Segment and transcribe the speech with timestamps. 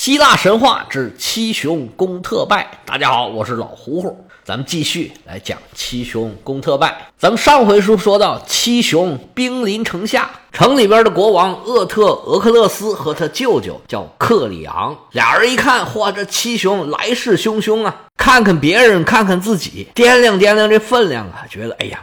[0.00, 2.66] 希腊神话之七雄攻特拜。
[2.86, 7.08] 大家好，我是老胡胡，咱们继续来讲七雄攻特拜。
[7.18, 17.94] 咱们上回书说到，七雄兵临城下，城里边的国王厄特俄克勒斯和他舅舅叫克里昂，俩人一看，嚯，这七雄来势汹汹啊！
[18.16, 22.00] 看看别人，看看自己，掂量掂量这分量啊，觉得哎呀，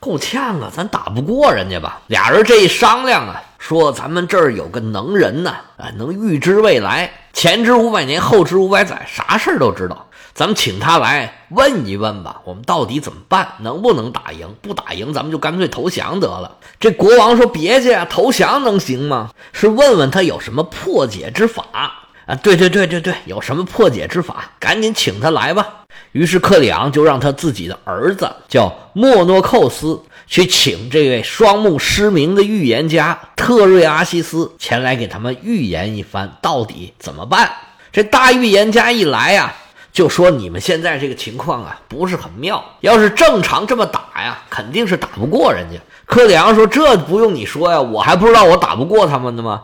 [0.00, 2.00] 够呛啊，咱打不过人家吧？
[2.06, 3.42] 俩人这一商量啊。
[3.58, 10.06] 说咱们这儿有个能人呢，啊，能预知未来，前知五百年，后知五百载，啥事儿都知道。
[10.32, 13.48] 咱们请他来问一问吧，我们到底怎么办？
[13.58, 14.54] 能不能打赢？
[14.62, 16.58] 不打赢，咱们就干脆投降得了。
[16.78, 19.30] 这国王说：“别介，投降能行吗？
[19.52, 22.36] 是问问他有什么破解之法啊？
[22.36, 24.52] 对对对对对，有什么破解之法？
[24.60, 25.66] 赶紧请他来吧。”
[26.12, 30.00] 于是克里昂就让他自己的儿子叫莫诺寇斯。
[30.30, 37.50] 去请这位双目失明的预言家特瑞阿西斯前来给他们预言一番，到底怎么办？
[37.90, 39.54] 这大预言家一来呀，
[39.90, 45.80] 就说你们现在这个情况啊不是很妙，要是正常这么打呀，肯定是打不过人家。
[46.04, 49.62] 克里昂说：“这不用你说呀，我还不知道我打不过他们呢吗？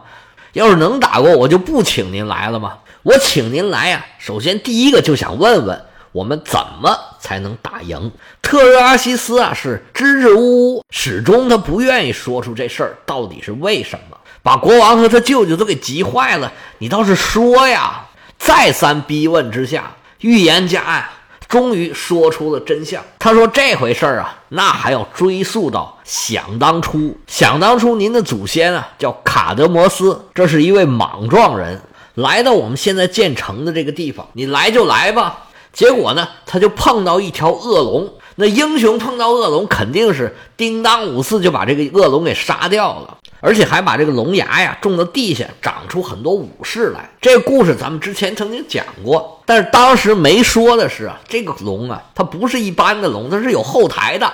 [0.54, 2.78] 要是能打过，我就不请您来了吗？
[3.02, 5.84] 我请您来呀，首先第一个就想问问。”
[6.14, 9.52] 我们怎么才能打赢特瑞阿西斯啊？
[9.52, 16.52] 是支支吾吾，始终他不愿意说出这事儿到底是为什么，把国王和他舅舅都给急坏了。
[16.78, 18.06] 你倒是说呀！
[18.38, 21.10] 再三逼问之下，预言家呀，
[21.48, 23.02] 终于说出了真相。
[23.18, 27.18] 他说：“这回事儿啊，那还要追溯到想当初。
[27.26, 31.80] 想当初，您的祖先啊，叫卡德摩斯，这是一位莽撞人，
[32.14, 34.28] 来到我们现在建成的这个地方。
[34.34, 35.40] 你来就来吧。”
[35.74, 38.10] 结果呢，他就碰到一条恶龙。
[38.36, 47.08] 那英雄碰到恶龙，肯定是叮当五四就把这个恶龙给杀掉了，而且还把这个龙牙呀种到地下，长出很多武士来。
[47.20, 54.32] 这个故事咱们之前曾经讲过，但是当时没说的是啊，这个龙啊，它不是一般的龙，它是有后台的，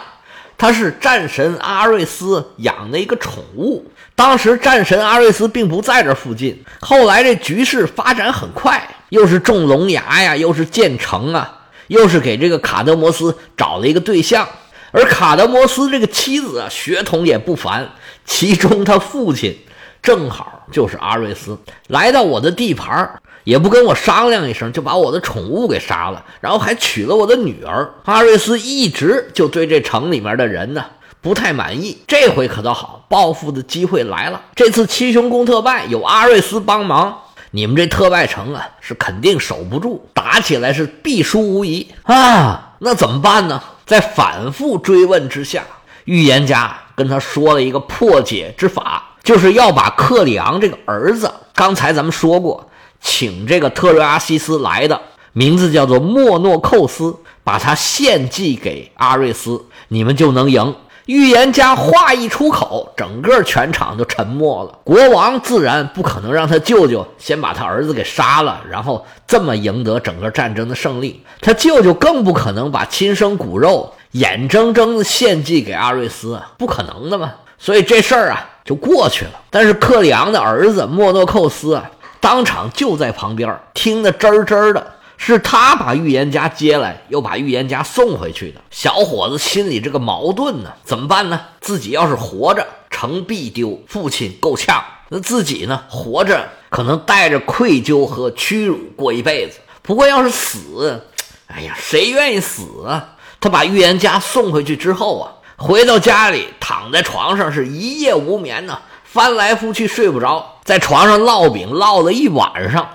[0.57, 3.85] 它是战神阿瑞斯养的一个宠物。
[4.15, 8.83] 当时战神阿瑞斯并不在这附近，后来这局势发展很快。
[9.11, 14.49] 又是种龙牙呀，又是建城啊，又是给这个卡德摩斯找了一个对象，
[14.93, 17.91] 而卡德摩斯这个妻子啊，血统也不凡，
[18.25, 19.59] 其中他父亲
[20.03, 27.93] 正好就是阿瑞斯，来到我的地盘也不跟我商量一声，就把我的宠物给杀了，然后还娶了我的女儿。
[28.05, 30.85] 阿瑞斯一直就对这城里面的人呢
[31.21, 34.41] 不太满意，这回可倒好，报复的机会来了。
[34.55, 37.19] 这次七雄攻特拜，有阿瑞斯帮忙。
[37.53, 42.77] 你们这特拜城啊，是肯定守不住，打起来是必输无疑啊！
[42.79, 43.61] 那怎么办呢？
[43.85, 45.65] 在反复追问之下，
[46.05, 55.01] 预言家跟他说了一个破解之法，就是要把克里昂这个儿子，刚才咱们说过，请这个特瑞阿西斯来的，
[55.33, 60.75] 名字叫做莫诺寇斯，把他献祭给阿瑞斯，你们就能赢。
[61.11, 64.79] 预言家话一出口，整个全场就沉默了。
[64.85, 71.21] 国王自然不可能让他舅舅先把他儿子给杀了，然后这么赢得整个战争的胜利。
[71.41, 77.33] 他舅舅更不可能把亲生骨肉眼睁睁的献祭给阿瑞斯，不可能的嘛。
[77.59, 79.33] 所以这事儿啊就过去了。
[79.51, 81.91] 但是克里昂的儿子莫诺寇斯啊，
[82.21, 84.87] 当场就在旁边听得真儿真儿的。
[85.23, 88.61] 是他把预言家接来，又把预言家送回去的。
[88.71, 91.39] 小伙子心里这个矛盾呢，怎么办呢？
[91.61, 99.59] 自己要是活着，城必丢，父亲够呛；那自己呢，活着可能带着愧疚和屈辱过一辈子。
[99.83, 101.05] 不过要是死，
[101.49, 103.17] 哎呀，谁愿意死啊？
[103.39, 112.89] 他把预言家送回去之后啊，回到家里，躺在床上是一夜无眠呢，翻来覆去睡不着，在床上烙饼烙了一晚上。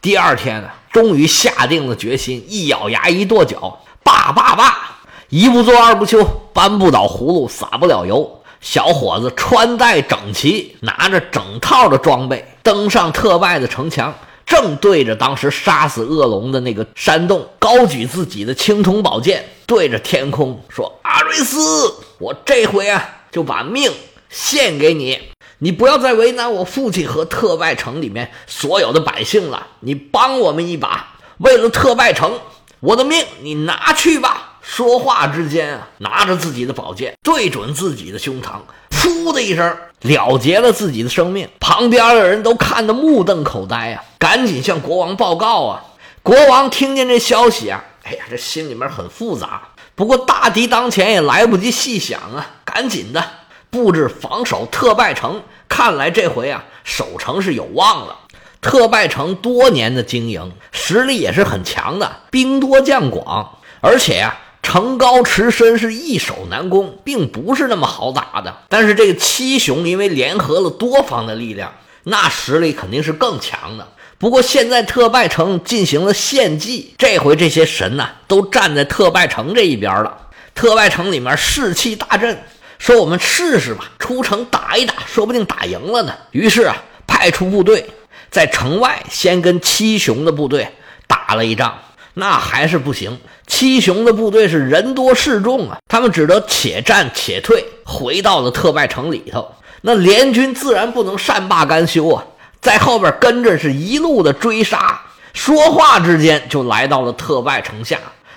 [0.00, 0.68] 第二天呢？
[0.92, 4.98] 终于下定了决心，一咬牙，一跺脚，罢罢罢！
[5.30, 6.22] 一不做二不休，
[6.52, 8.42] 搬不倒葫芦撒不了油。
[8.60, 14.14] 小伙子穿戴整齐，拿着整套的装备，登上特拜的城墙，
[14.44, 23.02] 正对着当时杀死恶龙的那个山洞，高举自己的青铜宝剑，对着天空说：“阿瑞斯，我这回啊，
[23.32, 23.90] 就把命
[24.28, 25.18] 献给你。”
[25.62, 32.40] 你不要再为难我父亲和特拜城里面所有的百姓了，你帮我们一把，为了特拜城，
[32.80, 34.58] 我的命你拿去吧。
[34.60, 38.56] 说话之间啊，拿着自己的宝剑对准自己的胸膛，
[38.90, 41.48] 噗的一声了结了自己的生命。
[41.60, 45.84] 旁边的人都看得目瞪口呆啊，赶紧向国王报告啊。
[46.24, 49.62] 国王听见这消息啊，哎呀，这心里面很复杂，
[49.94, 53.24] 不过大敌当前也来不及细想啊，赶紧的。
[53.72, 58.18] 布置防守特拜城，看来这回啊守城是有望了。
[58.60, 68.54] 特拜城多年的经营，实力也是很强的，兵多将广，而且呀，城高池深，是易守难攻，并不是那么好打的。
[68.68, 71.72] 但是这个七雄因为联合了多方的力量，
[72.02, 73.88] 那实力肯定是更强的。
[74.18, 80.18] 不过现在特拜城进行了献祭，这回这些神呐都站在特拜城这一边了。
[80.54, 82.38] 特拜城里面士气大振，
[82.82, 86.12] 说我们试试吧，出城打一打，说不定打赢了呢。
[86.32, 86.74] 于是啊，
[87.06, 87.88] 派出部队
[88.28, 90.68] 在城外先跟七雄的部队
[91.06, 91.78] 打了一仗，
[92.14, 93.20] 那还是不行。
[93.46, 99.54] 七雄的部队是人多势众啊，他们只得且战且退，回到了特拜城里头。
[99.82, 102.24] 那联军自然不能善罢甘休啊。
[102.60, 105.00] 在后边跟着是一路的追杀，
[105.32, 107.96] 说话之间就来到了特拜城下。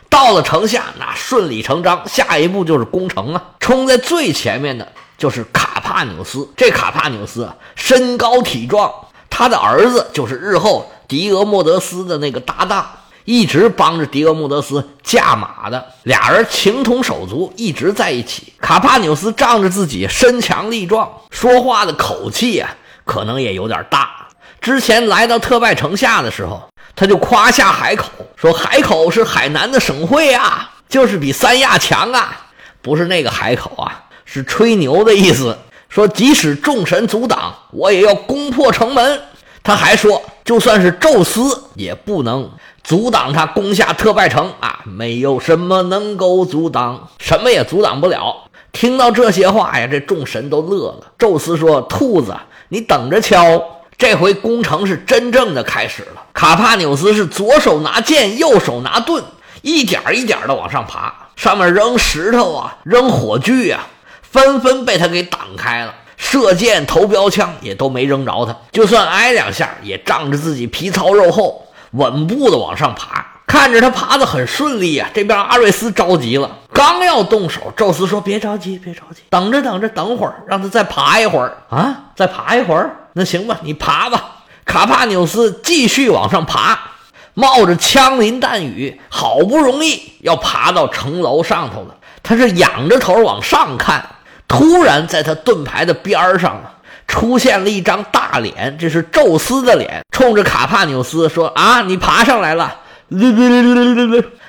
[0.10, 3.44] 到了城下，那顺理成章，下一步就是攻城啊！
[3.60, 4.88] 冲在最前面的
[5.18, 6.50] 就是卡帕纽斯。
[6.56, 8.92] 这卡帕纽斯啊，身高体壮，
[9.30, 12.90] 他的儿子就是日后狄俄莫德斯的那个搭档，
[13.26, 15.86] 一直帮着狄俄莫德斯驾马的。
[16.04, 18.54] 俩人情同手足，一直在一起。
[18.62, 22.70] 卡帕纽斯仗着自己身强力壮，说话的口气啊。
[23.04, 24.30] 可能也有点大。
[24.60, 32.46] 之前来到特拜城下的时候，他就夸下海口，说海口是海南的省会啊，就是比三亚强啊。
[32.82, 35.58] 不是那个海口啊，是吹牛的意思。
[35.90, 39.22] 说即使众神阻挡，我也要攻破城门。
[39.64, 42.50] 他还说，就算是宙斯也不能
[42.84, 48.44] 阻挡他攻下特拜城啊，没有什么能够阻挡，什么也阻挡不了。
[48.72, 51.12] 听到这些话呀，这众神都乐了。
[51.18, 52.36] 宙斯说：“兔子。”
[52.70, 53.62] 你等着瞧，
[53.98, 56.24] 这回攻城是真正的开始了。
[56.34, 59.24] 卡帕纽斯是左手拿剑，右手拿盾，
[59.62, 63.88] 一点一点的往上爬，上面扔石头啊，扔火炬啊，
[64.22, 65.94] 纷纷被他给挡开了。
[66.18, 73.26] 射箭、投标枪也都没扔着他，就算挨两下，也仗着自己皮糙肉厚，稳步的往上爬。
[73.48, 82.96] 看着他爬得很顺利啊，这边阿瑞斯着急了，刚要动手，宙斯说：“别着急，别着急，等着，等着，等会儿，让他再爬一会儿啊，再爬一会儿。
[83.16, 86.80] 那行吧，你爬吧。”卡帕纽斯继续往上爬，
[87.34, 91.96] 冒着枪林弹雨，好不容易要爬到城楼上头了。
[92.24, 94.06] 他是仰着头往上看，
[94.48, 96.62] 突然在他盾牌的边上，
[97.08, 102.82] 出现了一张大脸，这是宙斯的脸，冲着卡帕纽斯说：“啊，你爬上来了。”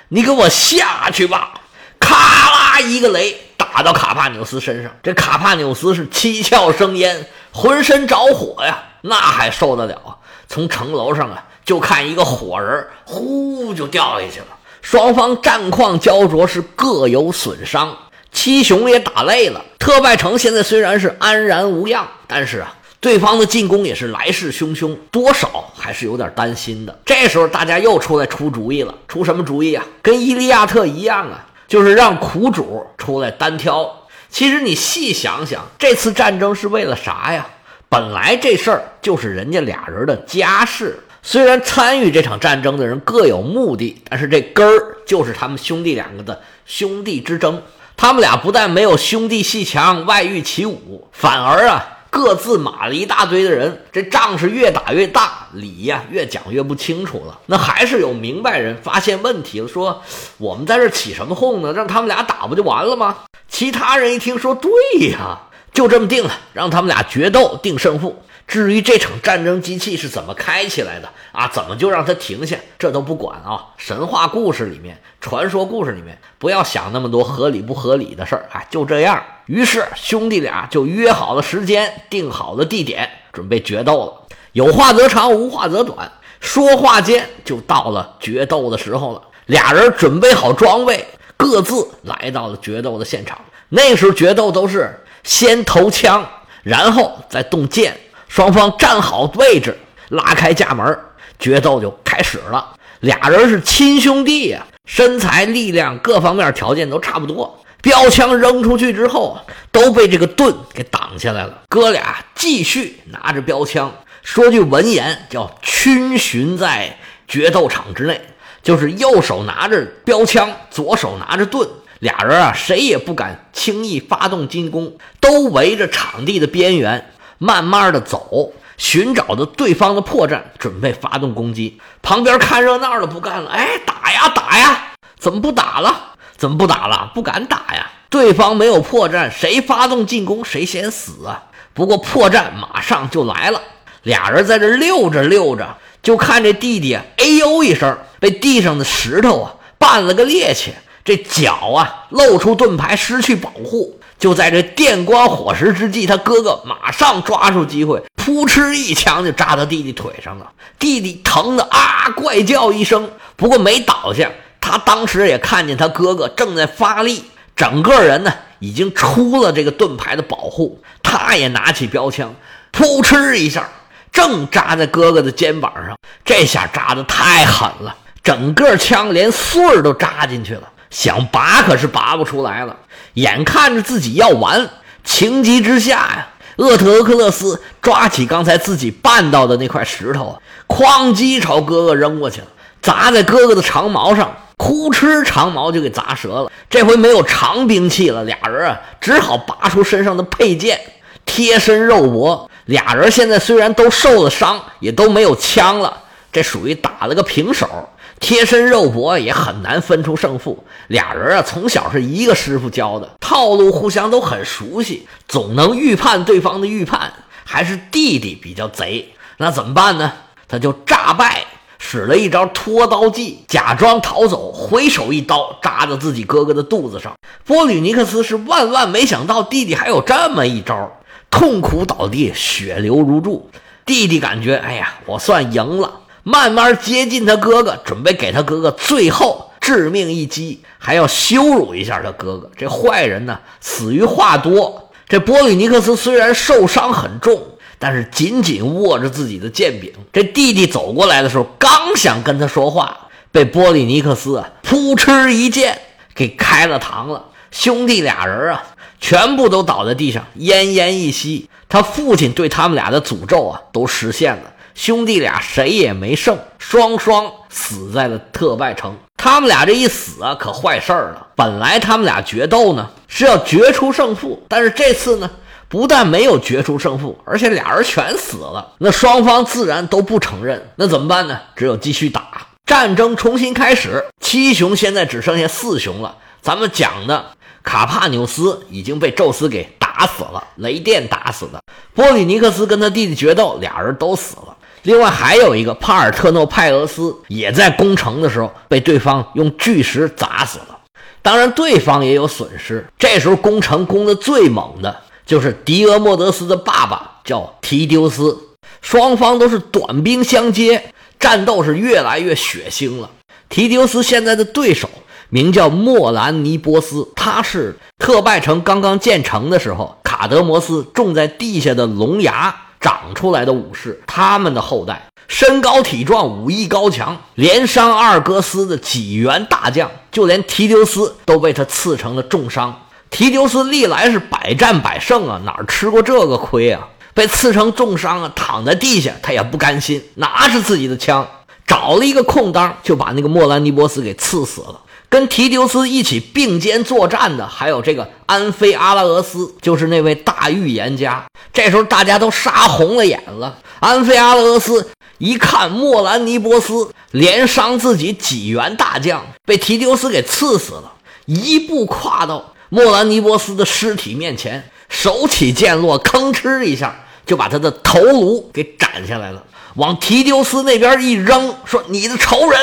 [0.08, 1.52] 你给我下去吧！
[1.98, 10.16] 咔啦一个雷打到卡帕纽斯身上，这卡帕纽斯是七窍生烟，浑身着火呀，那还受得了啊？
[10.48, 14.46] 从城楼上啊，就看一个火人呼就掉下去了。
[14.82, 17.96] 双方战况焦灼，是各有损伤。
[18.32, 22.72] 七雄也打累了，特拜城现在虽然是安然无恙，但是啊。
[22.98, 26.98] 对方的进攻也是来势汹汹，多少还是有点担心的。
[27.04, 29.84] 这时候大家又出来出主意了，出什么主意啊？
[30.02, 34.06] 跟伊利亚特一样啊，就是让苦主出来单挑。
[34.28, 37.46] 其实你细想想，这次战争是为了啥呀？
[37.88, 40.98] 本来这事儿就是人家俩人的家事。
[41.22, 47.62] 虽然参与这场战争的人各有目的，但是这根儿就是他们兄弟两个的兄弟之争。
[47.96, 51.95] 他们俩不但没有兄弟戏强、外遇起舞，反而啊。
[52.16, 57.38] 各自码了一大堆的人，这仗是越打越大，理呀越讲越不清楚了。
[57.44, 60.02] 那还是有明白人发现问题了，说
[60.38, 61.74] 我们在这起什么哄呢？
[61.74, 63.18] 让他们俩打不就完了吗？
[63.50, 64.70] 其他人一听说，对
[65.10, 65.38] 呀，
[65.76, 68.22] 就这么定了，让他们俩决斗定胜负。
[68.48, 71.46] 至于这场战争机器是怎么开起来的啊？
[71.52, 72.56] 怎么就让它停下？
[72.78, 73.74] 这都不管啊！
[73.76, 78.64] 神话故事里面、传说故事里面，不要想那么多合理不合理的事儿啊！
[78.70, 84.36] 就这样，于是兄弟俩就约好了时间，定好了地点，准备决斗了。
[84.52, 86.10] 有话则长，无话则短。
[86.40, 89.20] 说话间就到了决斗的时候了。
[89.44, 91.06] 俩人准备好装备，
[91.36, 93.38] 各自来到了决斗的现场。
[93.68, 96.26] 那时候决斗都是先投枪，
[96.62, 97.94] 然后再动剑。
[98.28, 99.76] 双方站好位置，
[100.08, 100.98] 拉开架门，
[101.38, 102.74] 决斗就开始了。
[103.00, 107.62] 俩人是亲兄弟呀，身材、力量各方面条件都差不多。
[107.82, 109.38] 标枪扔出去之后，
[109.70, 111.62] 都被这个盾给挡下来了。
[111.68, 113.92] 哥俩继续拿着标枪，
[114.22, 118.20] 说句文言，叫“逡巡在决斗场之内”，
[118.66, 121.68] 就是右手拿着标枪，左手拿着盾，
[122.00, 127.12] 俩人啊，谁也不敢轻易发动进攻，都围着场地的边缘。
[127.38, 131.80] 慢慢的走，寻找着对方的破绽，准备发动攻击。
[132.02, 134.88] 旁边看热闹的不干了，哎，打呀打呀！
[135.16, 136.14] 怎么不打了？
[136.36, 137.12] 怎么不打了？
[137.14, 137.88] 不敢打呀！
[138.10, 141.44] 对方没有破绽，谁发动进攻谁先死啊！
[141.72, 143.60] 不过破绽马上就来了，
[144.02, 147.96] 俩人在这溜着溜着，就看这弟弟，哎呦一声，
[148.26, 150.70] 被地上的石头啊绊了个趔趄，
[151.04, 154.00] 这脚啊露出盾牌，失去保护。
[154.18, 160.50] 就在这电光火石之际，他哥哥马上抓住机会，扑哧一枪就扎到弟弟腿上了。
[160.76, 164.28] 弟弟疼得啊怪叫一声，不过没倒下。
[164.60, 170.82] 他当时也看见他哥哥正在发力，整个人呢已经出了这个盾牌的保护。
[171.00, 172.34] 他也拿起标枪，
[172.72, 173.68] 扑哧一下，
[174.10, 175.96] 正扎在哥哥的肩膀上。
[176.24, 177.94] 这下扎的太狠了，
[178.26, 180.62] 整个枪连穗儿都扎进去了。
[180.90, 182.76] 想拔可是拔不出来了，
[183.14, 184.68] 眼看着自己要完，
[185.04, 192.48] 情急之下呀，厄特俄克勒斯抓起刚才自己绊到的那块石头，哐叽朝哥哥扔过去了，
[192.82, 196.50] 砸在哥哥的长矛上，哭哧，长矛就给砸折了。
[196.68, 200.80] 这回没有长兵器了，俩人啊只好拔出身上的佩剑，
[201.24, 202.50] 贴身肉搏。
[202.64, 206.02] 俩人现在虽然都受了伤，也都没有枪了，
[206.32, 207.88] 这属于打了个平手。
[208.18, 217.12] 贴身肉搏也很难分出胜负，俩人啊从小是一个师傅教的，套路互相都很熟悉，总能预判对方的预判。
[217.44, 220.12] 还是弟弟比较贼，那怎么办呢？
[220.48, 221.44] 他就诈败，
[221.78, 227.14] 使了一招拖刀计，假装逃走，回手一刀扎在自己哥哥的肚子上。
[227.44, 230.90] 波吕尼克斯是万万没想到弟弟还有这么一招，
[231.30, 233.48] 痛苦倒地，血流如注。
[233.84, 236.00] 弟弟感觉，哎呀，我算赢了。
[236.28, 242.50] 慢慢接近他哥哥，准备给他哥哥最后致命一击，还要羞辱一下他哥哥。
[242.56, 244.90] 这坏人呢，死于话多。
[245.08, 247.40] 这波吕尼克斯虽然受伤很重，
[247.78, 249.92] 但是紧紧握着自己的剑柄。
[250.12, 255.80] 这弟弟走过来的时候，刚想跟他说话，被波吕尼克斯啊扑哧一剑
[256.12, 257.26] 给开了膛了。
[257.52, 258.64] 兄弟俩人啊，
[259.00, 261.48] 全部都倒在地上，奄奄一息。
[261.68, 264.52] 他父亲对他们俩的诅咒啊，都实现了。
[264.76, 268.94] 兄弟俩谁也没剩，双双死在了特拜城。
[269.16, 271.28] 他们俩这一死啊，可坏事儿了。
[271.34, 275.30] 本来他们俩决斗呢是要决出胜负，但是这次呢，
[275.66, 278.74] 不但没有决出胜负，而且俩人全死了。
[278.76, 280.70] 那双方自然都不承认。
[280.76, 281.40] 那怎么办呢？
[281.56, 284.04] 只有继续打，战争重新开始。
[284.20, 286.18] 七雄现在只剩下四雄了。
[286.42, 287.24] 咱们讲的
[287.62, 291.62] 卡帕纽斯已经被宙斯给打死了，雷电打死的。
[291.94, 294.55] 波里尼克斯跟他弟弟决斗，俩人都死了。
[294.86, 300.78] 另外还有一个帕尔特诺派俄斯，也在攻城的时候被对方用巨石砸死了。
[301.22, 302.86] 当然，对方也有损失。
[302.96, 308.38] 这时候攻城攻的最猛的就是狄俄莫德斯的爸爸，叫提丢斯。
[308.80, 313.10] 双方都是短兵相接，战斗是越来越血腥了。
[313.48, 314.88] 提丢斯现在的对手
[315.30, 322.54] 名叫莫兰尼波斯，他是特拜城刚刚建成的时候，卡德摩斯种在地下的龙牙。
[322.80, 332.82] 长出来的武士，他们的后代，身高体壮，武艺高强，连伤阿尔戈斯的几员大将，就连提丢斯都被他刺成了重伤。
[333.08, 336.88] 提丢斯历来是百战百胜啊，哪吃过这个亏啊？
[337.14, 341.26] 被刺成重伤啊，躺在地下，他也不甘心，拿着自己的枪，
[341.66, 344.80] 找了一个空当，就把那个莫兰尼波斯给刺死了。
[345.16, 351.24] 跟提丢斯一起并肩作战的，还有这个安菲阿拉俄斯，就是那位大预言家。
[351.54, 353.56] 这时候大家都杀红了眼了。
[353.80, 360.92] 安菲阿拉俄斯一看莫兰尼波斯连伤自己几员大将，被提丢斯给刺死了，
[361.24, 366.94] 一步跨到莫兰尼波斯的尸体面前，手起剑落，吭哧一下
[367.24, 369.42] 就把他的头颅给斩下来了，
[369.76, 372.60] 往提丢斯那边一扔，说：“你的仇人。”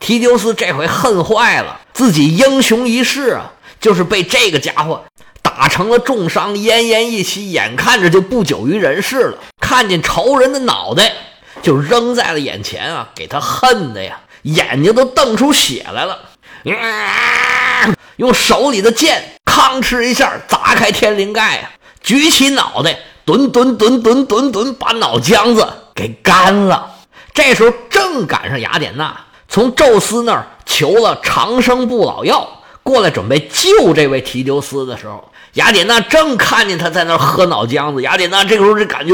[0.00, 5.04] 提丢斯这回恨坏了，自己英雄一世啊，就是被这个家伙
[5.42, 9.38] 打成了重伤，奄奄一息，眼看着就不久于人世了。
[9.60, 11.12] 看见仇人的脑袋
[11.62, 16.18] 就扔在了眼前啊，给他恨的呀，眼睛都瞪出血来了。
[18.16, 21.70] 用手里的剑吭哧一下砸开天灵盖啊，
[22.02, 26.90] 举起脑袋，吨吨吨吨吨吨，把脑浆子给干了。
[27.32, 29.26] 这时候正赶上雅典娜。
[29.50, 32.48] 从宙斯那儿求了长生不老药
[32.84, 38.00] 过来，准备救这位提丢斯的时候，雅典娜正看见他在那儿喝脑浆子。
[38.00, 39.12] 雅典娜这个时候就感觉，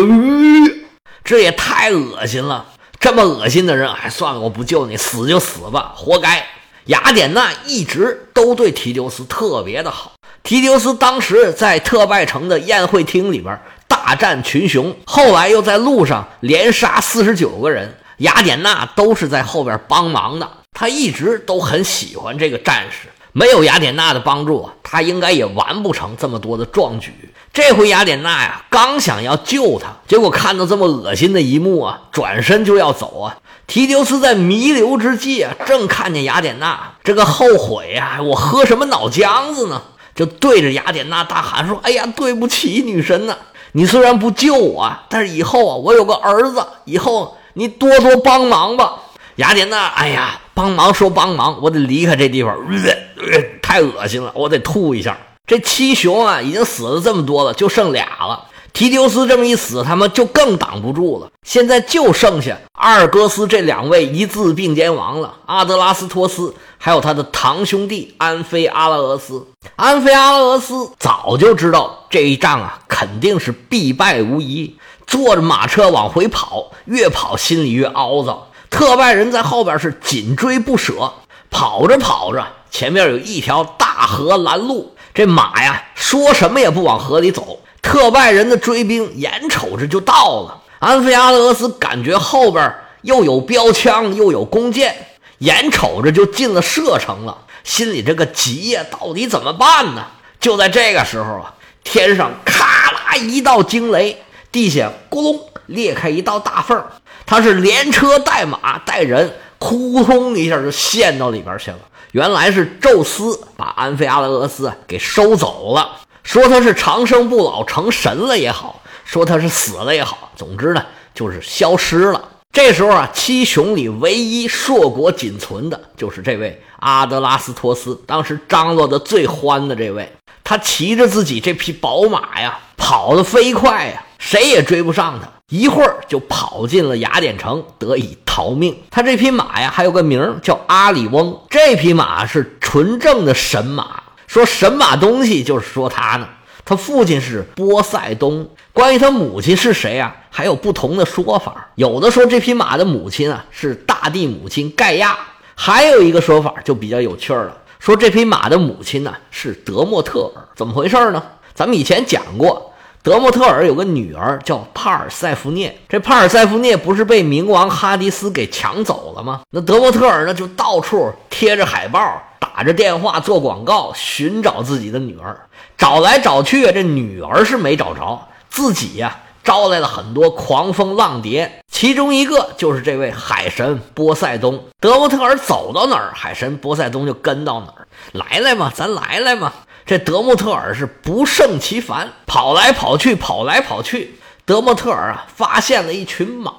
[1.24, 2.66] 这也太恶心了！
[3.00, 6.46] 这么恶心的人，哎，算了，我不救你，死就死吧，活该。
[6.84, 10.12] 雅典娜一直都对提丢斯特别的好。
[10.42, 17.96] 提丢斯当时在特拜城的宴会厅里边大战群雄，后来又在路上连杀四十九个人。
[18.18, 27.12] 雅典娜都是在后边帮忙的，她一直都很喜欢这个战士，没有雅典娜的帮助，他应该也完不成这么多的壮举。
[27.52, 33.36] 这回雅典娜呀，刚想要救他，结果看到这么恶心的一幕啊，转身就要走啊。
[33.66, 39.82] 提丢斯在弥留之际啊，正看见雅典娜，这个后悔呀，我喝什么脑浆子呢？
[40.14, 43.36] 就对着雅典娜大喊说：“哎呀，对不起，女神呐，
[43.72, 49.02] 你虽然不救我，但是以后啊，我有个儿子，以后你多多帮忙吧。”
[49.36, 55.18] 雅典娜，哎呀，帮忙说帮忙，我得离开这地方，呃， 太恶心了，我得吐一下。
[55.46, 58.44] 这七雄啊，已经死了这么多了，就剩俩了。
[58.72, 61.30] 提丢斯这么一死，他们就更挡不住了。
[61.42, 69.46] 现在就剩下阿尔戈斯这两位一字并肩王了，阿德拉斯托斯，还有他的堂兄弟安菲阿拉俄斯。
[69.76, 74.74] 安菲阿拉俄斯早就知道这一仗啊，肯定是必败无疑，
[75.06, 78.48] 坐着马车往回跑，越跑心里越凹糟。
[78.70, 81.12] 特拜人在后边是紧追不舍，
[81.50, 87.60] 跑着跑着，前面有一条大河拦路，这马呀，说什么也不往河里走。
[87.82, 94.96] 特拜人的追兵眼瞅着就到了，安菲阿勒斯感觉后边又有标枪又有弓箭，
[95.40, 100.06] 眼瞅着就进了射程了，心里这个急呀，到底怎么办呢？
[100.38, 106.80] 就在这个时候啊，天上咔啦一道惊雷，地下咕隆裂开一道大缝，
[107.26, 111.78] 他是连车带马带人，扑通一下就陷到里边去了。
[112.12, 115.96] 原来是宙斯把安菲阿勒斯给收走了。
[116.22, 122.28] 说他是长生不老成神了也好，说他是死了也好，总之呢就是消失了。
[122.52, 130.10] 这时候啊，七雄里唯一硕果仅存的就是这位阿德拉斯托斯，当时张罗的最欢的这位。
[130.42, 135.28] 他骑着自己这匹宝马呀，跑得飞快呀，谁也追不上他。
[135.48, 138.76] 一会儿就跑进了雅典城，得以逃命。
[138.90, 144.02] 他这匹马呀，还有个名叫阿里翁，这匹马是纯正的神马。
[144.26, 146.28] 说神马东西就是说他呢，
[146.64, 148.48] 他父亲是波塞冬。
[148.76, 150.14] 关于他母亲是谁啊？
[150.28, 151.66] 还有不同的说法。
[151.76, 155.16] 有的说这匹马的母亲啊是大地母亲盖亚，
[155.54, 160.42] 还有一个说法就比较有趣儿了，说这匹马的母亲呢是德莫特尔。
[160.54, 161.22] 怎么回事儿呢？
[161.54, 165.74] 咱们以前讲过，德莫特尔有个女儿叫帕尔塞福涅。
[165.88, 169.40] 这帕尔塞福涅不是被冥王哈迪斯给抢走了吗？
[169.52, 172.22] 那德莫特尔呢就到处贴着海报。
[172.38, 175.34] 打着电话做广告寻找自己的女儿，
[175.78, 184.64] 找来找去这女儿是没找着，自己呀招来了很多狂风浪蝶，其中一个就是这位海神波塞冬。
[184.80, 187.86] 德莫特尔走到哪儿，海神波塞冬就跟到哪儿。
[188.12, 189.52] 来来嘛，咱来来嘛。
[189.84, 194.18] 这德莫特尔是不胜其烦，跑来跑去，跑来跑去。
[194.46, 196.54] 德莫特尔啊，发现了一群马，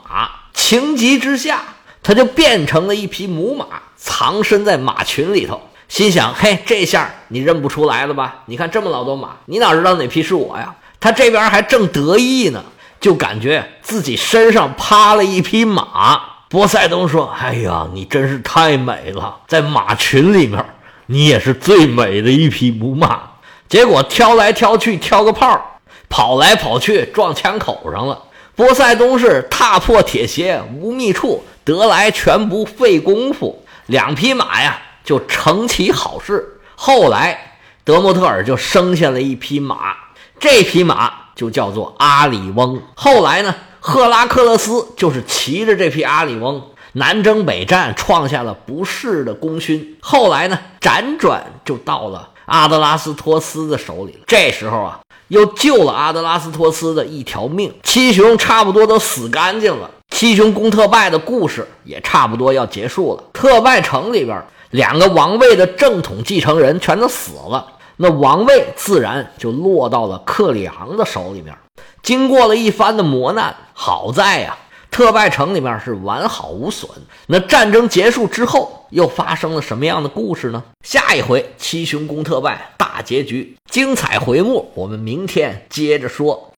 [0.54, 1.64] 情急之下，
[2.04, 5.60] 他就变成了一匹母马，藏身在马群里头。
[5.90, 8.44] 心想：嘿，这下你认不出来了吧？
[8.46, 10.76] 你看这么老多马，你哪知道哪匹是我呀？
[11.00, 12.64] 他这边还正得意呢，
[13.00, 16.20] 就感觉自己身上趴了一匹马。
[16.50, 20.64] 波塞冬说：“哎呀，你真是太美了，在马群里面，
[21.08, 23.22] 你也是最美的一匹母马。”
[23.70, 25.80] 结果挑来挑去，挑个炮，
[26.10, 28.24] 跑来跑去，撞枪口上了。
[28.56, 33.64] 波塞冬是踏破铁鞋无觅处，得来全不费工夫。
[33.88, 34.82] 两匹马呀。
[35.08, 36.60] 就成其好事。
[36.76, 39.96] 后来，德莫特尔就生下了一匹马，
[40.40, 42.82] 这匹马就叫做阿里翁。
[42.96, 46.62] 后来呢，赫拉克勒斯就是骑着这匹阿里翁
[46.94, 49.98] 南征北战，创下了不世的功勋。
[50.02, 54.20] 后来呢，辗转就到了阿德拉斯托斯的手里了。
[54.26, 57.74] 这时候啊，又救了阿德拉斯托斯的一条命。
[57.84, 63.24] 七雄差不多都死干净了，七雄攻特拜的故事也差不多要结束了。
[63.34, 64.44] 特拜城里边。
[64.72, 67.66] 两个王位的正统继承人全都死了，
[67.98, 71.58] 那王位自然就落到了克里昂的手里面。
[72.02, 74.58] 经过了一番的磨难，好在呀，
[74.90, 76.90] 特拜城里面是完好无损。
[77.28, 80.64] 那战争结束之后，又发生了什么样的故事呢？
[80.84, 86.52] 下一回七雄攻特拜大结局，精彩回目，我们明天接着说。